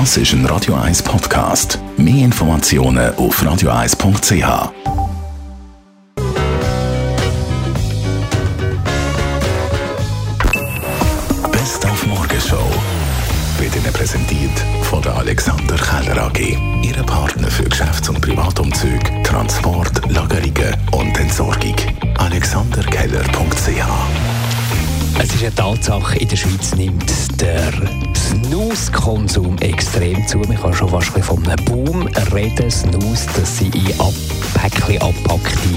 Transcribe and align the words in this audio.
Das 0.00 0.16
ist 0.16 0.32
ein 0.32 0.44
Radio 0.46 0.74
1 0.74 1.04
Podcast. 1.04 1.78
Mehr 1.96 2.24
Informationen 2.24 3.14
auf 3.14 3.40
radio1.ch. 3.40 4.72
Best 11.52 11.86
auf 11.86 12.06
Morgenshow 12.08 12.56
wird 13.58 13.76
Ihnen 13.76 13.92
präsentiert 13.92 14.50
von 14.82 15.00
der 15.00 15.14
Alexander 15.14 15.76
Keller 15.76 16.24
AG. 16.24 16.40
Ihre 16.82 17.04
Partner 17.04 17.48
für 17.48 17.62
Geschäfts- 17.62 18.08
und 18.08 18.20
Privatumzug, 18.20 19.22
Transport, 19.22 20.10
Lagerungen 20.10 20.74
und 20.90 21.16
Entsorgung. 21.20 21.76
AlexanderKeller.ch 22.18 23.84
es 25.16 25.32
ist 25.32 25.44
eine 25.44 25.54
Tatsache, 25.54 26.18
in 26.18 26.28
der 26.28 26.36
Schweiz 26.36 26.74
nimmt 26.74 27.40
der 27.40 27.72
Snus-Konsum 28.16 29.56
extrem 29.94 30.26
zu. 30.26 30.38
Man 30.38 30.56
kann 30.56 30.74
schon 30.74 30.88
fast 30.88 31.08
von 31.08 31.46
einem 31.46 31.64
Boom 31.64 32.08
reden. 32.32 32.70
Snus, 32.70 33.26
das 33.36 33.58
sind 33.58 33.74
in 33.74 33.84
Päckchen 34.54 35.00
abpackte 35.00 35.68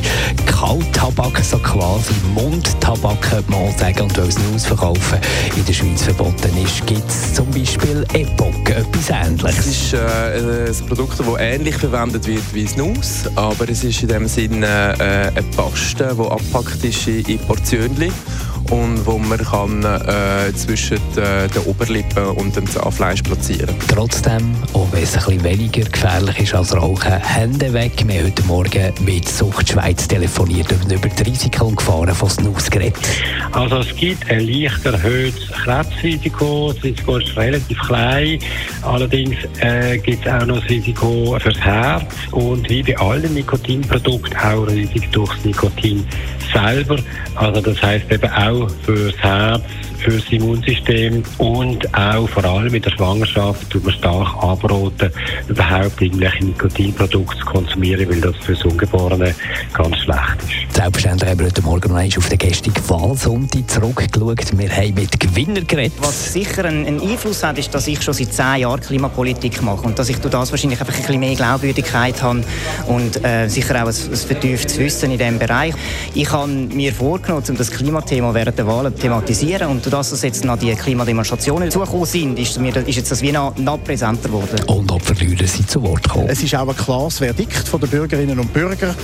Kalttabak, 0.45 1.43
so 1.43 1.57
quasi 1.59 2.13
Mundtabak, 2.33 3.21
könnte 3.21 3.51
man 3.51 3.71
sagen. 3.77 4.01
Und 4.01 4.17
weil 4.17 4.31
Snus 4.31 4.65
verkaufen 4.65 5.19
in 5.55 5.65
der 5.65 5.73
Schweiz 5.73 6.03
verboten 6.03 6.51
ist, 6.63 6.85
gibt 6.85 7.07
es 7.07 7.33
zum 7.33 7.49
Beispiel 7.51 8.05
Epoch, 8.13 8.53
etwas 8.65 9.09
Ähnliches. 9.09 9.57
Es 9.57 9.67
ist 9.67 9.93
äh, 9.93 10.67
ein 10.67 10.87
Produkt, 10.87 11.19
das 11.19 11.27
ähnlich 11.39 11.75
verwendet 11.75 12.27
wird 12.27 12.53
wie 12.53 12.65
Snus, 12.65 13.23
aber 13.35 13.69
es 13.69 13.83
ist 13.83 14.01
in 14.01 14.09
dem 14.09 14.27
Sinne 14.27 14.95
äh, 14.99 15.27
eine 15.27 15.43
Paste, 15.55 16.15
die 16.17 16.21
abgepackt 16.21 16.83
ist 16.83 17.07
in 17.07 17.39
Portionen 17.39 18.11
und 18.71 19.05
wo 19.05 19.17
man 19.17 19.37
kann, 19.37 19.83
äh, 19.83 20.53
zwischen 20.53 20.97
äh, 21.15 21.47
den 21.47 21.61
Oberlippen 21.65 22.25
und 22.25 22.55
dem 22.55 22.67
Zahnfleisch 22.67 23.21
platzieren 23.21 23.75
Trotzdem, 23.87 24.55
auch 24.73 24.87
wenn 24.91 25.03
es 25.03 25.15
ein 25.15 25.23
bisschen 25.25 25.43
weniger 25.43 25.89
gefährlich 25.89 26.39
ist 26.39 26.55
als 26.55 26.75
Rauchen, 26.75 27.13
Hände 27.13 27.71
weg. 27.73 27.93
Wir 28.05 28.19
haben 28.19 28.27
heute 28.27 28.43
Morgen 28.43 28.93
mit 29.01 29.27
Sucht 29.27 29.69
Schweiz 29.69 30.07
telefoniert 30.07 30.71
und 30.71 30.91
über 30.91 31.07
die 31.07 31.23
Risiken 31.23 31.61
und 31.61 31.77
Gefahren 31.77 32.13
von 32.13 32.29
Snus 32.29 32.69
geredet. 32.69 32.97
Also 33.51 33.77
es 33.77 33.95
gibt 33.95 34.29
ein 34.29 34.41
leicht 34.41 34.85
erhöhtes 34.85 35.49
Krebsrisiko. 35.51 36.73
Das 36.73 36.83
Risiko 36.83 37.17
ist 37.17 37.37
relativ 37.37 37.79
klein. 37.79 38.39
Allerdings 38.83 39.35
äh, 39.59 39.97
gibt 39.97 40.25
es 40.25 40.31
auch 40.31 40.45
noch 40.45 40.59
das 40.59 40.69
Risiko 40.69 41.37
fürs 41.39 41.59
Herz 41.59 42.13
und 42.31 42.69
wie 42.69 42.83
bei 42.83 42.97
allen 42.97 43.33
Nikotinprodukten 43.33 44.37
auch 44.37 44.67
Risiko 44.67 45.05
durchs 45.11 45.45
Nikotin 45.45 46.05
selber. 46.53 46.97
Also 47.35 47.61
das 47.61 47.81
heißt 47.81 48.11
eben 48.11 48.31
auch 48.31 48.56
fürs 48.85 49.17
Herz, 49.17 49.63
fürs 49.99 50.23
Immunsystem 50.31 51.23
und 51.37 51.93
auch 51.93 52.27
vor 52.29 52.45
allem 52.45 52.73
in 52.73 52.81
der 52.81 52.91
Schwangerschaft 52.91 53.69
tut 53.69 53.83
man 53.83 53.93
stark 53.93 54.35
abraten, 54.43 55.11
überhaupt 55.47 56.01
irgendwelche 56.01 56.45
Nikotinprodukte 56.45 57.39
zu 57.39 57.45
konsumieren, 57.45 58.09
weil 58.09 58.21
das 58.21 58.35
fürs 58.37 58.63
Ungeborene 58.63 59.33
ganz 59.73 59.97
schlecht 59.97 60.37
ist. 60.43 60.75
Selbstverständlich 60.75 61.29
haben 61.29 61.39
wir 61.39 61.45
heute 61.47 61.61
Morgen 61.61 61.93
noch 61.93 62.17
auf 62.17 62.29
den 62.29 62.37
gestrigen 62.37 62.89
Wahlsonntag 62.89 63.69
zurückgeschaut. 63.69 64.57
Wir 64.57 64.69
haben 64.69 64.93
mit 64.93 65.19
Gewinner 65.19 65.61
geredet. 65.61 65.97
Was 65.99 66.33
sicher 66.33 66.65
einen 66.65 67.01
Einfluss 67.01 67.43
hat, 67.43 67.57
ist, 67.57 67.73
dass 67.73 67.87
ich 67.87 68.01
schon 68.01 68.13
seit 68.13 68.33
zehn 68.33 68.61
Jahren 68.61 68.81
Klimapolitik 68.81 69.61
mache 69.61 69.85
und 69.85 69.97
dass 69.97 70.09
ich 70.09 70.17
durch 70.17 70.31
das 70.31 70.51
wahrscheinlich 70.51 70.79
einfach 70.79 70.93
ein 70.93 71.01
bisschen 71.01 71.19
mehr 71.19 71.35
Glaubwürdigkeit 71.35 72.21
habe 72.21 72.43
und 72.87 73.23
äh, 73.23 73.47
sicher 73.47 73.75
auch 73.75 73.87
ein, 73.87 73.95
ein 73.95 74.15
vertieftes 74.15 74.77
Wissen 74.77 75.11
in 75.11 75.17
diesem 75.17 75.39
Bereich. 75.39 75.73
Ich 76.13 76.31
habe 76.31 76.51
mir 76.51 76.93
vorgenommen, 76.93 77.43
um 77.47 77.57
das 77.57 77.71
Klimathema 77.71 78.33
während 78.33 78.57
der 78.57 78.67
Wahlen 78.67 78.95
zu 78.95 79.01
thematisieren 79.01 79.69
und 79.69 79.86
dass 79.89 80.11
es 80.11 80.21
jetzt 80.21 80.43
noch 80.43 80.57
die 80.57 80.73
Klimademonstrationen 80.75 81.71
zugekommen 81.71 82.05
sind, 82.05 82.39
ist, 82.39 82.59
mir, 82.59 82.75
ist 82.75 82.95
jetzt 82.95 83.11
das 83.11 83.21
wie 83.21 83.31
noch, 83.31 83.55
noch 83.57 83.83
präsenter 83.83 84.29
geworden. 84.29 84.59
Und 84.67 84.91
ob 84.91 85.01
Verlierer 85.01 85.47
sind 85.47 85.69
zu 85.69 85.81
Wort 85.83 86.03
gekommen. 86.03 86.27
Es 86.29 86.41
ist 86.41 86.55
auch 86.55 86.67
ein 86.67 86.75
klares 86.75 87.17
Verdikt 87.17 87.71
den 87.71 87.89
Bürgerinnen 87.89 88.39
und 88.39 88.53
Bürgern, 88.53 88.95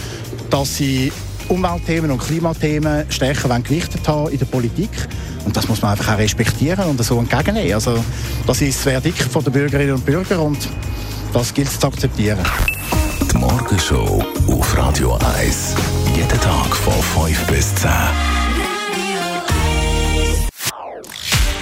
dass 0.50 0.76
sie 0.78 1.12
Umweltthemen 1.50 2.12
und 2.12 2.20
Klimathemen 2.20 3.06
stärker 3.10 3.60
gewichtet 3.60 4.08
haben 4.08 4.32
in 4.32 4.40
der 4.40 4.46
Politik. 4.46 4.90
Und 5.46 5.56
das 5.56 5.68
muss 5.68 5.82
man 5.82 5.92
einfach 5.92 6.14
auch 6.14 6.18
respektieren 6.18 6.86
und 6.86 7.04
so 7.04 7.20
entgegennehmen. 7.20 7.74
Also, 7.74 8.04
das 8.48 8.62
ist 8.62 8.78
das 8.78 8.84
Verdikt 8.84 9.28
der 9.36 9.52
Bürgerinnen 9.52 9.96
und 9.96 10.06
Bürger 10.06 10.42
und 10.42 10.58
das 11.34 11.54
gilt 11.54 11.68
es 11.68 11.80
zu 11.80 11.88
akzeptieren. 11.88 12.40
Die 13.32 13.38
Morgenshow 13.38 14.24
auf 14.48 14.78
Radio 14.78 15.18
1. 15.38 15.76
Jeden 16.16 16.30
Tag 16.30 16.76
von 16.76 16.94
5 17.26 17.48
bis 17.48 17.76
10. 17.76 18.43